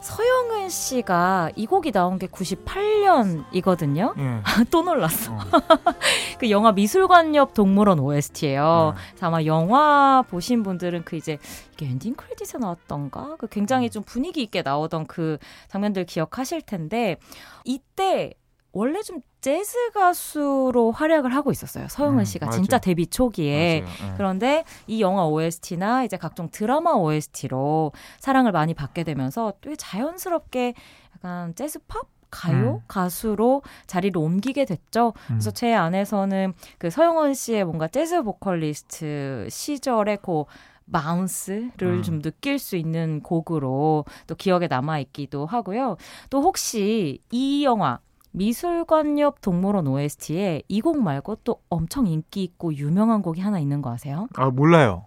서영은 0.02 0.70
씨가 0.70 1.52
이 1.56 1.68
곡이 1.68 1.92
나온 1.92 2.18
게 2.18 2.26
98년이거든요. 2.28 4.18
예. 4.18 4.42
또 4.72 4.82
놀랐어. 4.82 5.34
어. 5.34 5.38
그 6.40 6.50
영화 6.50 6.72
미술관 6.72 7.36
옆 7.36 7.54
동물원 7.54 8.00
OST예요. 8.00 8.96
예. 8.98 9.26
아마 9.26 9.44
영화 9.46 10.24
보신 10.28 10.64
분들은 10.64 11.04
그 11.06 11.16
이제 11.16 11.38
이게 11.74 11.86
엔딩 11.86 12.16
크레딧에 12.16 12.60
나왔던가? 12.60 13.36
그 13.38 13.48
굉장히 13.48 13.90
음. 13.90 13.92
좀 13.92 14.04
분위기 14.04 14.42
있게 14.42 14.64
나오던 14.64 15.06
그 15.06 15.38
장면들 15.70 16.06
기억하실 16.06 16.64
텐데 16.64 17.18
이때 17.64 18.34
원래 18.74 19.02
좀 19.02 19.22
재즈 19.42 19.92
가수로 19.92 20.92
활약을 20.92 21.36
하고 21.36 21.52
있었어요. 21.52 21.88
서영은 21.90 22.20
음, 22.20 22.26
씨가 22.26 22.48
음, 22.48 22.52
진짜 22.52 22.78
데뷔 22.78 23.08
초기에. 23.08 23.82
네. 23.82 24.14
그런데 24.16 24.64
이 24.88 25.02
영화 25.02 25.26
OST나 25.26 26.04
이제 26.04 26.16
각종 26.18 26.50
드라마 26.50 26.92
OST로 26.94 27.92
사랑을 28.20 28.52
많이 28.52 28.74
받게 28.74 29.04
되면서 29.04 29.54
꽤 29.62 29.76
자연스럽게 29.76 30.74
약간 31.16 31.56
재즈 31.56 31.80
팝 31.88 32.08
가요 32.30 32.76
음. 32.76 32.86
가수로 32.88 33.62
자리를 33.88 34.18
옮기게 34.18 34.64
됐죠. 34.66 35.14
그래서 35.28 35.50
음. 35.50 35.54
제 35.54 35.74
안에서는 35.74 36.54
그 36.78 36.90
서영원 36.90 37.34
씨의 37.34 37.66
뭔가 37.66 37.90
재즈 37.90 38.24
보컬리스트 38.24 39.48
시절의 39.50 40.20
그 40.22 40.46
마운스를 40.86 41.72
음. 41.82 42.04
좀 42.04 42.22
느낄 42.22 42.58
수 42.58 42.76
있는 42.76 43.22
곡으로 43.22 44.06
또 44.28 44.36
기억에 44.36 44.68
남아 44.68 45.00
있기도 45.00 45.46
하고요. 45.46 45.98
또 46.30 46.42
혹시 46.42 47.20
이 47.32 47.64
영화 47.66 48.00
미술관 48.32 49.20
옆 49.20 49.42
동물원 49.42 49.88
OST에 49.88 50.64
이 50.68 50.82
곡 50.82 51.02
말고 51.02 51.38
또 51.44 51.62
엄청 51.70 52.08
인기 52.08 52.44
있고 52.44 52.74
유명한 52.76 53.22
곡이 53.22 53.42
하나 53.42 53.60
있는 53.60 53.82
거 53.82 53.92
아세요? 53.92 54.28
아 54.36 54.50
몰라요. 54.50 55.06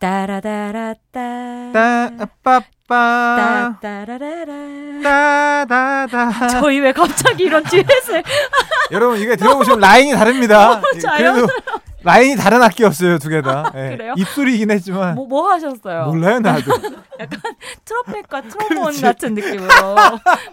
따라다라 0.00 0.94
따 1.12 2.10
따빠빠 2.16 3.76
따따라라라 3.82 4.54
따다다 5.02 6.48
저희 6.58 6.80
왜 6.80 6.90
갑자기 6.92 7.44
이런 7.44 7.62
듀엣을 7.64 8.22
여러분 8.92 9.18
이게 9.20 9.36
들어보시면 9.36 9.78
라인이 9.80 10.12
다릅니다. 10.14 10.80
그래도 11.18 11.46
라인이 12.02 12.36
다른 12.36 12.62
악기였어요 12.62 13.18
두 13.18 13.28
개 13.28 13.42
다. 13.42 13.70
네. 13.74 13.90
그래요? 13.96 14.14
입술이긴 14.16 14.70
했지만 14.70 15.14
뭐, 15.16 15.26
뭐 15.26 15.50
하셨어요? 15.52 16.06
몰라요 16.06 16.40
나도. 16.40 16.72
약간 17.20 17.38
트럼펫과 17.84 18.40
트롬본 18.40 19.00
같은 19.02 19.34
느낌으로 19.34 19.68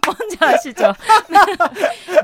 뭔지 0.05 0.37
아시죠? 0.41 0.91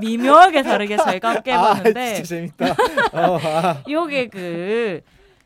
미묘하게 0.01 0.62
다르게 0.63 0.98
저희가 0.98 1.30
함께 1.30 1.53
해봤는데 1.53 2.01
아, 2.12 2.13
진짜 2.15 2.27
재밌다. 2.27 2.65
어, 3.13 3.39
아. 3.42 3.77
이게 3.88 4.27
그 4.27 5.00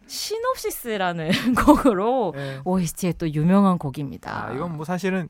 시놉시스라는 0.08 1.30
곡으로 1.66 2.34
네. 2.36 2.60
OST의 2.64 3.14
또 3.18 3.30
유명한 3.32 3.78
곡입니다. 3.78 4.48
아, 4.48 4.52
이건 4.54 4.76
뭐 4.76 4.86
사실은 4.86 5.30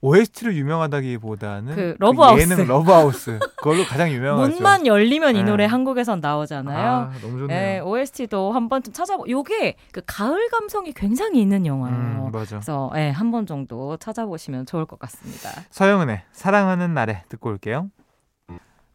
OST로 0.00 0.54
유명하다기보다는 0.54 1.74
그 1.74 1.96
러브하우스. 1.98 2.40
예능 2.42 2.68
러브하우스 2.68 3.40
그걸로 3.56 3.82
가장 3.84 4.10
유명하죠. 4.10 4.48
문만 4.52 4.86
열리면 4.86 5.34
이 5.34 5.42
네. 5.42 5.50
노래 5.50 5.64
한국에선 5.66 6.20
나오잖아요. 6.20 6.88
아, 6.88 7.12
너무 7.20 7.38
좋네요. 7.38 7.46
네, 7.48 7.80
OST도 7.80 8.52
한 8.52 8.68
번쯤 8.68 8.92
찾아보. 8.92 9.28
요게 9.28 9.74
그 9.90 10.00
가을 10.06 10.48
감성이 10.50 10.92
굉장히 10.92 11.40
있는 11.40 11.66
영화예요. 11.66 11.96
음, 12.26 12.30
맞아. 12.30 12.56
그래서 12.58 12.90
네, 12.94 13.10
한번 13.10 13.44
정도 13.46 13.96
찾아보시면 13.96 14.66
좋을 14.66 14.86
것 14.86 15.00
같습니다. 15.00 15.50
서영은의 15.70 16.22
사랑하는 16.30 16.94
날에 16.94 17.24
듣고 17.28 17.48
올게요. 17.50 17.90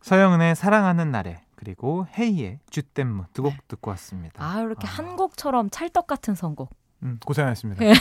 서영은의 0.01 0.55
사랑하는 0.55 1.11
날에 1.11 1.41
그리고 1.63 2.05
헤이의 2.17 2.59
쥐댐무 2.69 3.25
두 3.33 3.43
곡 3.43 3.53
듣고 3.69 3.89
왔습니다. 3.91 4.43
아 4.43 4.61
이렇게 4.61 4.85
아. 4.85 4.89
한 4.91 5.15
곡처럼 5.15 5.69
찰떡 5.69 6.07
같은 6.07 6.35
선곡. 6.35 6.69
음, 7.03 7.19
고생하셨습니다. 7.25 7.83
네. 7.83 7.93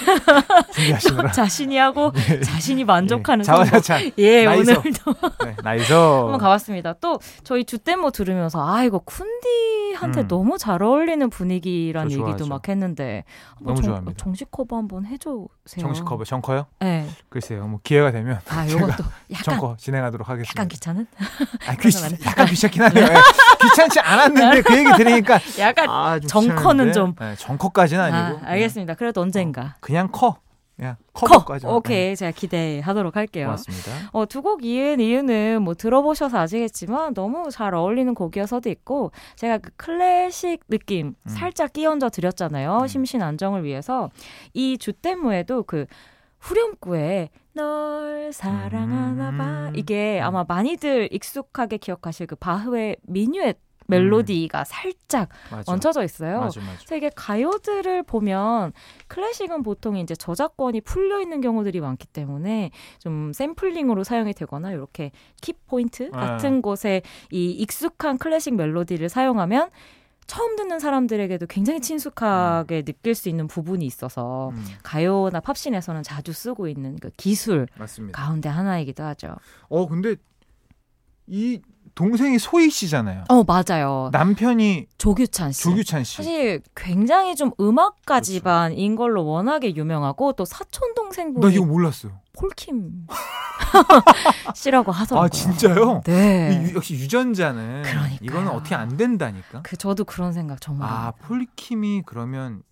준비하시느라. 0.74 1.32
자신이 1.32 1.76
하고 1.76 2.12
예. 2.30 2.40
자신이 2.40 2.84
만족하는 2.84 3.40
예. 3.40 3.44
자화자찬. 3.44 4.12
예, 4.18 4.44
나이서. 4.44 4.72
오늘도 4.78 5.14
네, 5.44 5.56
나이서. 5.62 6.22
한번 6.22 6.38
가봤습니다. 6.38 6.94
또 7.00 7.18
저희 7.42 7.64
주댐모 7.64 8.10
들으면서 8.12 8.64
아 8.64 8.84
이거 8.84 9.00
쿤디한테 9.00 10.20
음. 10.22 10.28
너무 10.28 10.56
잘 10.58 10.82
어울리는 10.82 11.28
분위기란 11.30 12.08
저 12.08 12.14
얘기도 12.14 12.26
좋아하죠. 12.26 12.46
막 12.48 12.68
했는데 12.68 13.24
한번 13.56 13.66
너무 13.74 13.76
정, 13.82 13.84
좋아합니다. 13.90 14.16
정식 14.24 14.50
커버 14.50 14.76
한번 14.76 15.04
해주세요. 15.06 15.46
정식 15.80 16.04
커버, 16.04 16.24
정커요? 16.24 16.66
네. 16.80 17.06
글쎄요, 17.28 17.66
뭐 17.66 17.80
기회가 17.82 18.12
되면 18.12 18.38
아 18.48 18.68
요것도 18.68 19.04
약간 19.32 19.42
정커 19.44 19.76
진행하도록 19.78 20.28
하겠습니다. 20.28 20.52
약간 20.60 20.68
귀찮은? 20.68 21.06
아, 21.66 21.74
귀. 21.76 21.88
약간 22.26 22.46
귀찮긴 22.46 22.82
하네요. 22.82 23.04
예. 23.04 23.14
귀찮지 23.62 24.00
않았는데 24.00 24.62
그 24.62 24.76
얘기 24.76 24.90
들으니까 24.96 25.38
약간 25.58 25.88
아, 25.88 26.18
좀 26.20 26.28
정커는 26.28 26.86
귀찮은데. 26.88 26.92
좀. 26.92 27.14
네, 27.18 27.34
정커까지는 27.36 28.02
아, 28.02 28.06
아니고 28.06 28.40
알겠습니다. 28.46 28.91
그래도 28.94 29.20
언젠가 29.20 29.76
그냥 29.80 30.08
커. 30.12 30.36
그냥 30.76 30.96
커. 31.12 31.26
커버까지. 31.26 31.66
오케이 31.66 32.16
제가 32.16 32.32
기대하도록 32.32 33.14
할게요. 33.14 33.46
고맙습니다. 33.46 33.92
어, 34.12 34.26
두 34.26 34.40
곡 34.42 34.64
이은 34.64 34.98
이유는 35.00 35.62
뭐 35.62 35.74
들어보셔서 35.74 36.38
아시겠지만 36.38 37.14
너무 37.14 37.50
잘 37.50 37.74
어울리는 37.74 38.12
곡이어서도 38.14 38.68
있고 38.70 39.12
제가 39.36 39.58
그 39.58 39.70
클래식 39.76 40.66
느낌 40.68 41.08
음. 41.08 41.28
살짝 41.28 41.72
끼얹어 41.72 42.08
드렸잖아요. 42.08 42.78
음. 42.82 42.86
심신 42.88 43.22
안정을 43.22 43.62
위해서 43.64 44.10
이 44.54 44.76
주댐무에도 44.78 45.62
그 45.64 45.86
후렴구에 46.40 47.28
널 47.54 48.32
사랑하나 48.32 49.30
봐 49.36 49.68
음. 49.68 49.72
이게 49.76 50.20
아마 50.20 50.44
많이들 50.48 51.08
익숙하게 51.12 51.76
기억하실 51.76 52.26
그 52.26 52.34
바흐의 52.36 52.96
미뉴엣 53.02 53.58
멜로디가 53.96 54.64
살짝 54.64 55.28
맞아. 55.50 55.72
얹혀져 55.72 56.04
있어요. 56.04 56.40
맞아, 56.40 56.60
맞아. 56.60 56.72
그래서 56.78 56.96
이게 56.96 57.10
가요들을 57.14 58.02
보면 58.04 58.72
클래식은 59.08 59.62
보통 59.62 59.96
이제 59.96 60.14
저작권이 60.14 60.80
풀려 60.82 61.20
있는 61.20 61.40
경우들이 61.40 61.80
많기 61.80 62.06
때문에 62.06 62.70
좀 62.98 63.32
샘플링으로 63.32 64.04
사용이 64.04 64.32
되거나 64.34 64.72
이렇게 64.72 65.10
키 65.40 65.52
포인트 65.52 66.10
같은 66.10 66.62
곳에 66.62 67.02
이 67.30 67.50
익숙한 67.50 68.18
클래식 68.18 68.54
멜로디를 68.54 69.08
사용하면 69.08 69.70
처음 70.26 70.56
듣는 70.56 70.78
사람들에게도 70.78 71.46
굉장히 71.46 71.80
친숙하게 71.80 72.82
느낄 72.82 73.14
수 73.14 73.28
있는 73.28 73.48
부분이 73.48 73.84
있어서 73.84 74.50
음, 74.50 74.64
가요나 74.82 75.40
팝신에서는 75.40 76.02
자주 76.04 76.32
쓰고 76.32 76.68
있는 76.68 76.96
그 76.96 77.10
기술 77.16 77.66
맞습니다. 77.76 78.18
가운데 78.22 78.48
하나이기도 78.48 79.02
하죠. 79.02 79.34
어, 79.68 79.86
근데 79.88 80.14
이 81.26 81.60
동생이 81.94 82.38
소희 82.38 82.70
씨잖아요. 82.70 83.24
어 83.28 83.44
맞아요. 83.44 84.08
남편이 84.12 84.86
조규찬 84.96 85.52
씨. 85.52 85.62
조규찬 85.62 86.04
씨. 86.04 86.16
사실 86.16 86.62
굉장히 86.74 87.34
좀 87.36 87.50
음악가 87.60 88.14
그렇죠. 88.14 88.32
집안인 88.32 88.96
걸로 88.96 89.26
워낙에 89.26 89.74
유명하고 89.76 90.32
또 90.32 90.44
사촌 90.44 90.88
나 90.90 90.94
동생분이 91.02 91.54
이거 91.54 91.64
몰랐어요. 91.66 92.12
폴킴 92.32 93.06
씨라고 94.54 94.90
하더라고요. 94.90 95.26
아, 95.26 95.28
진짜요? 95.28 96.00
네. 96.04 96.64
유- 96.70 96.76
역시 96.76 96.94
유전자는 96.94 97.82
그러니까요. 97.82 98.18
이거는 98.22 98.48
어떻게 98.52 98.74
안 98.74 98.96
된다니까. 98.96 99.60
그 99.62 99.76
저도 99.76 100.04
그런 100.04 100.32
생각 100.32 100.60
정말. 100.60 100.88
아 100.88 101.12
폴킴이 101.22 102.02
그러면 102.06 102.62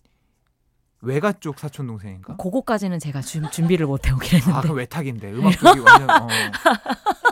외가 1.03 1.31
쪽 1.31 1.59
사촌 1.59 1.87
동생인가? 1.87 2.35
그거까지는 2.37 2.99
제가 2.99 3.21
준, 3.21 3.49
준비를 3.51 3.85
못 3.87 4.07
해오긴 4.07 4.33
아 4.33 4.37
했는데. 4.37 4.61
그럼 4.61 4.77
외탁인데 4.77 5.31
음악 5.31 5.51
쪽이 5.59 5.79
완전. 5.85 6.09
어. 6.09 6.27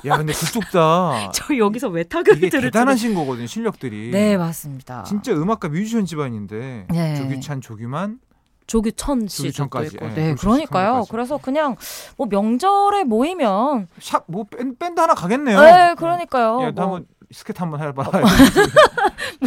야 0.06 0.18
근데 0.18 0.34
그쪽 0.34 0.64
다 0.72 1.32
저 1.34 1.56
여기서 1.58 1.90
왜 1.90 2.04
타격을 2.04 2.50
들을 2.50 2.72
대단하신 2.72 3.14
거거든요 3.16 3.48
실력들이. 3.48 4.12
네 4.12 4.38
맞습니다. 4.38 5.04
진짜 5.04 5.32
음악가 5.34 5.70
뮤지션 5.70 6.06
집안인데 6.06 6.88
네. 6.90 7.16
조규찬, 7.16 7.62
조규만 7.62 8.20
조규천 8.68 9.28
씨도 9.28 9.48
있고. 9.66 9.80
예, 9.84 9.84
네, 9.84 9.90
조규천 9.90 10.36
그러니까요. 10.38 10.86
선배까지. 10.88 11.12
그래서 11.12 11.38
그냥 11.38 11.76
뭐 12.18 12.28
명절에 12.30 13.04
모이면 13.04 13.88
샵뭐 14.00 14.46
밴드 14.78 15.00
하나 15.00 15.16
가겠네요. 15.16 15.60
네, 15.60 15.96
그러니까요. 15.98 16.62
야, 16.64 16.72
나뭐 16.72 17.02
스캣 17.32 17.60
한번 17.60 17.82
해봐. 17.82 18.04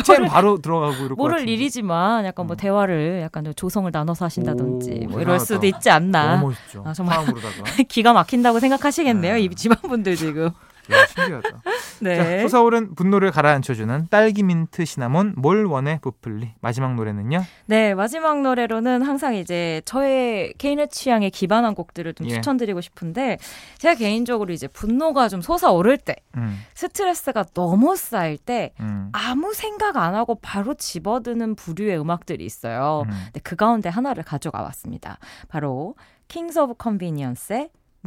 잼 0.04 0.24
바로 0.28 0.58
들어가고 0.60 0.94
이럴 0.94 1.08
것 1.10 1.16
모를. 1.16 1.48
일이지만 1.48 2.24
약간 2.24 2.46
뭐 2.46 2.54
음. 2.54 2.56
대화를 2.56 3.20
약간 3.22 3.44
좀 3.44 3.52
조성을 3.54 3.90
나눠서 3.90 4.24
하신다든지 4.26 5.06
오, 5.08 5.10
뭐 5.10 5.20
이럴. 5.20 5.40
수도 5.40 5.66
있지 5.66 5.90
않나. 5.90 6.36
너무 6.36 6.48
멋있죠. 6.48 6.84
아, 6.86 6.92
정말. 6.92 7.18
기가 7.88 8.12
막힌다고 8.12 8.60
생각하시겠네요. 8.60 9.34
네. 9.34 9.40
이 9.40 9.48
집안 9.56 9.76
분들 9.82 10.14
지금. 10.16 10.50
야, 10.90 11.06
신기하다. 11.06 11.48
자, 11.62 11.62
네. 12.00 12.48
솟아오른 12.48 12.94
분노를 12.94 13.30
가라앉혀주는 13.30 14.08
딸기 14.10 14.42
민트 14.42 14.84
시나몬 14.84 15.34
뭘 15.36 15.64
원해 15.64 15.98
브플리 16.02 16.54
마지막 16.60 16.94
노래는요? 16.94 17.42
네, 17.66 17.94
마지막 17.94 18.42
노래로는 18.42 19.02
항상 19.02 19.34
이제 19.34 19.82
저의 19.84 20.54
개인의 20.58 20.88
취향에 20.88 21.30
기반한 21.30 21.74
곡들을 21.74 22.14
좀 22.14 22.26
예. 22.28 22.34
추천드리고 22.34 22.80
싶은데 22.80 23.38
제가 23.78 23.94
개인적으로 23.94 24.52
이제 24.52 24.66
분노가 24.66 25.28
좀 25.28 25.40
솟아오를 25.40 25.98
때, 25.98 26.16
음, 26.36 26.60
스트레스가 26.74 27.44
너무 27.54 27.94
쌓일 27.96 28.38
때 28.38 28.72
음, 28.80 29.10
아무 29.12 29.54
생각 29.54 29.96
안 29.96 30.14
하고 30.14 30.34
바로 30.36 30.74
집어드는 30.74 31.54
부류의 31.54 32.00
음악들이 32.00 32.44
있어요. 32.44 33.04
음. 33.06 33.10
네, 33.32 33.40
그 33.42 33.54
가운데 33.56 33.88
하나를 33.88 34.24
가져가 34.24 34.62
왔습니다. 34.62 35.18
바로 35.48 35.94
friend, 36.32 36.58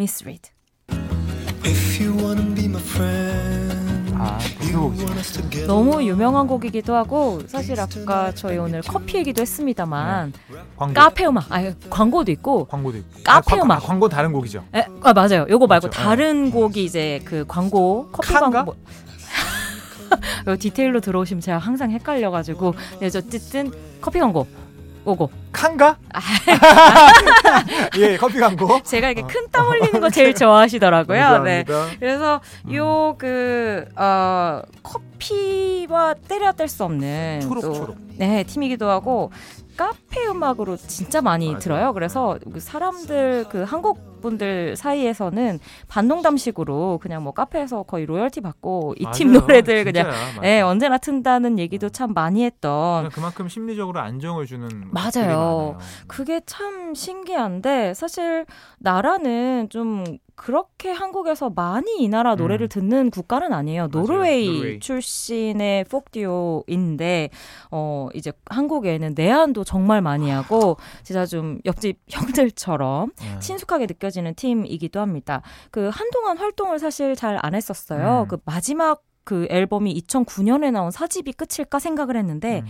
아, 0.03 0.23
you 0.23 0.39
대 0.41 0.55
together. 5.34 5.67
너무 5.67 6.04
유명한 6.04 6.47
곡이기도 6.47 6.95
하고 6.95 7.41
사실 7.47 7.80
아까 7.80 8.32
저희 8.34 8.58
오늘 8.58 8.82
커피 8.82 9.17
얘기도 9.17 9.41
했습니다만 9.41 10.34
광고. 10.78 10.93
카페 10.93 11.25
음악, 11.25 11.51
아 11.51 11.73
광고도 11.89 12.32
있고 12.32 12.65
광고도 12.65 12.97
있고. 12.99 13.10
카페 13.23 13.56
아, 13.56 13.58
광- 13.58 13.65
음악. 13.65 13.78
아, 13.78 13.80
광고 13.88 14.10
다른 14.10 14.32
곡이죠. 14.32 14.63
에, 14.75 14.86
아 15.01 15.13
맞아요. 15.13 15.45
요거 15.49 15.67
말고 15.67 15.89
그렇죠. 15.89 15.99
다른 16.01 16.51
곡이 16.51 16.84
이제 16.84 17.21
그 17.25 17.45
광고 17.47 18.10
커피 18.12 18.34
칸가? 18.34 18.65
광고. 18.65 18.75
요 20.47 20.56
디테일로 20.56 20.99
들어오시면 21.01 21.41
제가 21.41 21.58
항상 21.58 21.91
헷갈려가지고 21.91 22.75
네, 22.99 23.10
저 23.10 23.19
어쨌든 23.19 23.71
커피 24.01 24.19
광고 24.19 24.47
오고 25.04 25.30
칸가? 25.55 25.97
아. 26.13 26.19
예, 27.97 28.17
커피 28.17 28.39
광고. 28.39 28.81
제가 28.83 29.09
이렇게 29.11 29.25
큰 29.31 29.45
땀 29.51 29.67
흘리는 29.67 30.01
거 30.01 30.09
제일 30.09 30.33
좋아하시더라고요. 30.35 31.43
네. 31.43 31.63
감사합니다. 31.63 31.97
그래서 31.99 32.41
음. 32.67 32.73
요그 32.73 33.85
어, 33.95 34.61
커피와 34.83 36.13
때려 36.27 36.51
뗄 36.53 36.67
수 36.67 36.83
없는 36.83 37.39
초록, 37.41 37.61
또, 37.61 37.73
초록. 37.73 37.95
네 38.17 38.43
팀이기도 38.43 38.89
하고 38.89 39.31
카페 39.77 40.25
음악으로 40.27 40.77
진짜 40.77 41.21
많이 41.21 41.47
맞아요. 41.47 41.59
들어요. 41.59 41.93
그래서 41.93 42.37
그 42.53 42.59
사람들 42.61 43.45
그 43.49 43.63
한국 43.63 44.21
분들 44.21 44.75
사이에서는 44.77 45.59
반농담식으로 45.87 46.99
그냥 47.01 47.21
뭐 47.23 47.33
카페에서 47.33 47.83
거의 47.83 48.05
로열티 48.07 48.41
받고 48.41 48.95
이 48.97 49.05
팀. 49.13 49.33
노래들 49.33 49.83
그냥 49.83 50.07
맞아. 50.07 50.41
네, 50.41 50.61
언제나 50.61 50.97
튼다는 50.97 51.59
얘기도 51.59 51.89
참 51.89 52.13
많이 52.13 52.43
했던 52.45 53.09
그만큼 53.09 53.47
심리적으로 53.49 53.99
안정을 53.99 54.45
주는 54.47 54.67
맞아요. 54.91 55.11
많아요. 55.45 55.77
그게 56.08 56.41
참 56.45 56.93
신기한데 56.95 57.93
사실 57.93 58.45
나라는 58.79 59.69
좀 59.69 60.03
그렇게 60.36 60.91
한국에서 60.91 61.49
많이 61.49 62.03
이 62.03 62.10
나라 62.10 62.36
노래를 62.36 62.65
음. 62.65 62.69
듣는 62.69 63.10
국가는 63.10 63.53
아니에요. 63.53 63.88
노르웨이, 63.88 64.47
노르웨이, 64.47 64.79
출신의 64.81 65.86
폭듀오인데 65.86 67.29
어 67.71 68.10
이제 68.13 68.34
한국에는 68.49 69.13
내한도 69.15 69.63
정말 69.63 70.01
많이 70.01 70.29
하고 70.29 70.75
진짜 71.03 71.25
좀 71.25 71.60
옆집 71.65 71.99
형들처럼 72.10 73.12
네. 73.17 73.39
친숙하게 73.39 73.86
느껴지는 73.86 74.34
팀이기도 74.36 74.99
합니다. 74.99 75.41
그 75.71 75.89
한동안 75.91 76.38
활동을 76.38 76.79
사실 76.79 77.15
잘 77.15 77.36
안 77.41 77.53
했었어요. 77.53 78.23
음. 78.23 78.27
그 78.27 78.38
마지막 78.45 79.03
그 79.23 79.47
앨범이 79.49 80.01
2009년에 80.01 80.71
나온 80.71 80.91
사집이 80.91 81.34
끝일까 81.34 81.79
생각을 81.79 82.15
했는데 82.15 82.62
음. 82.62 82.65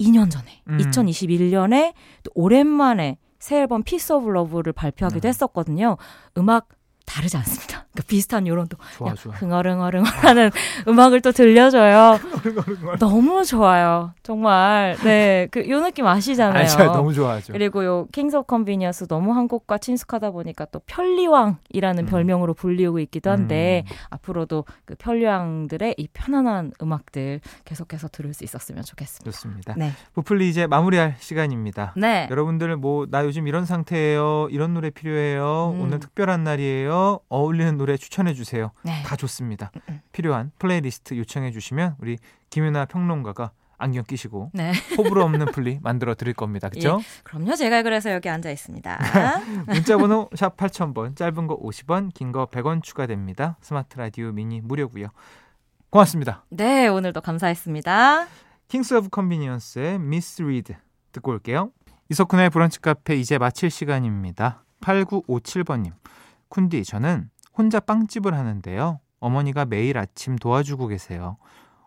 2년 0.00 0.30
전에 0.30 0.62
음. 0.68 0.78
2021년에 0.78 1.94
또 2.22 2.30
오랜만에 2.34 3.18
새 3.38 3.60
앨범 3.60 3.82
Peace 3.82 4.12
or 4.12 4.28
Love를 4.28 4.72
발표하기도 4.72 5.26
음. 5.26 5.28
했었거든요. 5.28 5.96
음악 6.38 6.68
다르지 7.06 7.36
않습니다. 7.38 7.86
그러니까 7.92 8.02
비슷한 8.08 8.46
요런도 8.46 8.76
좋아, 8.98 9.14
좋아. 9.14 9.32
흥얼흥얼흥얼하는 9.34 10.50
음악을 10.86 11.22
또 11.22 11.32
들려줘요. 11.32 12.18
너무 13.00 13.44
좋아요. 13.44 14.12
정말 14.22 14.96
네그 15.02 15.70
요 15.70 15.80
느낌 15.80 16.06
아시잖아요. 16.06 16.66
아, 16.78 16.84
너무 16.92 17.14
좋아하죠. 17.14 17.52
그리고 17.54 17.84
요 17.84 18.06
Kings 18.12 18.36
of 18.36 18.46
Convenience 18.46 19.06
너무 19.08 19.32
한국과 19.34 19.78
친숙하다 19.78 20.32
보니까 20.32 20.66
또 20.66 20.80
편리왕이라는 20.86 22.04
음. 22.04 22.06
별명으로 22.06 22.52
불리우고 22.54 22.98
있기도 23.00 23.30
한데 23.30 23.84
음. 23.90 23.96
앞으로도 24.10 24.64
그 24.84 24.94
편리왕들의 24.98 25.94
이 25.96 26.08
편안한 26.12 26.72
음악들 26.82 27.40
계속해서 27.64 28.08
들을 28.08 28.34
수 28.34 28.44
있었으면 28.44 28.82
좋겠습니다. 28.82 29.30
좋습니다. 29.30 29.74
네. 29.76 29.92
브플리 30.14 30.48
이제 30.48 30.66
마무리할 30.66 31.16
시간입니다. 31.18 31.94
네. 31.96 32.26
여러분들 32.30 32.76
뭐 32.76 33.06
나 33.08 33.24
요즘 33.24 33.46
이런 33.46 33.64
상태예요. 33.64 34.48
이런 34.50 34.74
노래 34.74 34.90
필요해요. 34.90 35.72
음. 35.76 35.80
오늘 35.82 36.00
특별한 36.00 36.42
날이에요. 36.44 36.95
어울리는 37.28 37.76
노래 37.76 37.96
추천해 37.96 38.34
주세요. 38.34 38.70
네. 38.82 39.02
다 39.04 39.16
좋습니다. 39.16 39.70
음, 39.76 39.80
음. 39.90 40.00
필요한 40.12 40.50
플레이리스트 40.58 41.16
요청해 41.16 41.50
주시면 41.52 41.96
우리 42.00 42.18
김윤하 42.50 42.86
평론가가 42.86 43.50
안경 43.78 44.04
끼시고 44.04 44.50
네. 44.54 44.72
호불호 44.96 45.22
없는 45.24 45.46
플리 45.52 45.78
만들어 45.82 46.14
드릴 46.14 46.32
겁니다. 46.32 46.68
그렇죠? 46.70 46.98
예, 47.00 47.04
그럼요. 47.24 47.56
제가 47.56 47.82
그래서 47.82 48.10
여기 48.10 48.28
앉아 48.30 48.50
있습니다. 48.50 48.98
문자 49.66 49.98
번호 49.98 50.30
샵 50.34 50.56
8000번 50.56 51.14
짧은 51.14 51.46
거 51.46 51.58
50원, 51.60 52.12
긴 52.14 52.32
거 52.32 52.46
100원 52.46 52.82
추가됩니다. 52.82 53.58
스마트 53.60 53.98
라디오 53.98 54.32
미니 54.32 54.60
무료고요. 54.62 55.08
고맙습니다. 55.90 56.44
네, 56.48 56.88
오늘도 56.88 57.20
감사했습니다. 57.20 58.26
Kings 58.68 58.94
of 58.94 59.08
Convenience의 59.10 59.98
Misread 59.98 60.74
듣고 61.12 61.32
올게요. 61.32 61.70
이석훈의 62.08 62.50
브런치 62.50 62.80
카페 62.80 63.16
이제 63.16 63.36
마칠 63.36 63.70
시간입니다. 63.70 64.64
8957번님. 64.80 65.92
쿤디, 66.50 66.84
저는 66.84 67.30
혼자 67.56 67.80
빵집을 67.80 68.34
하는데요. 68.34 69.00
어머니가 69.20 69.64
매일 69.64 69.98
아침 69.98 70.36
도와주고 70.36 70.88
계세요. 70.88 71.36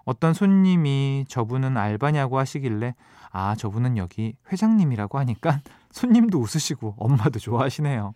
어떤 0.05 0.33
손님이 0.33 1.25
저분은 1.27 1.77
알바냐고 1.77 2.39
하시길래 2.39 2.95
아, 3.31 3.55
저분은 3.55 3.97
여기 3.97 4.35
회장님이라고 4.51 5.19
하니까 5.19 5.61
손님도 5.91 6.39
웃으시고 6.39 6.95
엄마도 6.97 7.39
좋아하시네요. 7.39 8.13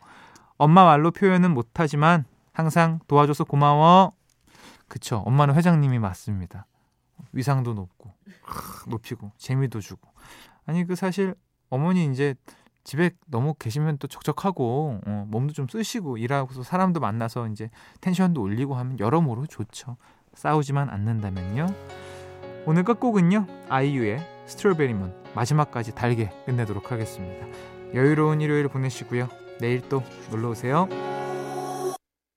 엄마 0.58 0.86
말로 0.86 1.12
표현은 1.12 1.53
못하지만 1.53 2.25
항상 2.51 2.99
도와줘서 3.08 3.43
고마워. 3.43 4.13
그쵸. 4.88 5.17
엄마는 5.25 5.56
회장님이 5.56 5.99
맞습니다. 5.99 6.67
위상도 7.32 7.73
높고, 7.73 8.13
높이고, 8.88 9.32
재미도 9.38 9.82
주고. 9.82 10.10
아니, 10.65 10.86
그 10.86 10.95
사실 10.95 11.36
어머니 11.69 12.06
이제 12.06 12.36
집에 12.84 13.12
너무 13.28 13.54
계시면 13.54 13.98
또 13.98 14.08
적적하고 14.08 15.00
어, 15.06 15.26
몸도 15.30 15.54
좀 15.54 15.67
쓰시고 15.67 16.17
일하고서 16.17 16.63
사람도 16.63 17.00
만나서 17.00 17.48
이제 17.48 17.69
텐션도 18.02 18.41
올리고 18.41 18.76
하면 18.76 19.00
여러모로 19.00 19.46
좋죠. 19.48 19.98
싸우지만 20.34 20.89
않는다면요. 20.89 21.67
오늘 22.65 22.84
끝곡은요. 22.84 23.48
아이유의 23.69 24.46
스트로베리 24.46 24.93
문 24.93 25.13
마지막까지 25.36 25.96
달게 25.96 26.32
끝내도록 26.46 26.91
하겠습니다. 26.91 27.46
여유로운 27.93 28.41
일요일 28.41 28.67
보내시고요. 28.67 29.28
내일 29.60 29.88
또 29.88 30.04
놀러 30.32 30.50
오세요. 30.50 30.88